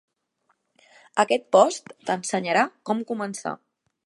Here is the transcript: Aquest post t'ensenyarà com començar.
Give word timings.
Aquest 1.25 1.45
post 1.57 1.93
t'ensenyarà 2.09 2.65
com 2.91 3.05
començar. 3.15 3.57